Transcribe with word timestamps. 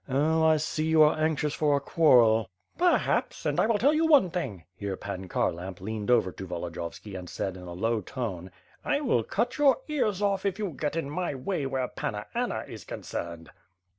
"Oh, 0.09 0.43
I 0.43 0.57
see 0.57 0.85
you 0.87 1.03
are 1.03 1.15
anxious 1.15 1.53
for 1.53 1.77
a 1.77 1.79
quarrel." 1.79 2.49
''Perhaps, 2.75 3.45
and 3.45 3.59
I 3.59 3.67
will 3.67 3.77
tell 3.77 3.93
you 3.93 4.07
one 4.07 4.31
thing," 4.31 4.63
here 4.75 4.97
Pan 4.97 5.27
Khar 5.27 5.51
lamp 5.51 5.79
leaned 5.79 6.09
over 6.09 6.31
to 6.31 6.47
Volodiyovski 6.47 7.13
and 7.13 7.29
said 7.29 7.55
in 7.55 7.67
a 7.67 7.73
low 7.73 8.01
tone: 8.01 8.49
"I 8.83 9.01
will 9.01 9.23
cut 9.23 9.59
your 9.59 9.77
ears 9.89 10.19
off 10.19 10.43
if 10.43 10.57
you 10.57 10.69
get 10.71 10.95
in 10.95 11.07
my 11.07 11.35
way 11.35 11.67
where 11.67 11.87
Panna 11.87 12.25
Anna 12.33 12.63
is 12.67 12.83
concerned." 12.83 13.51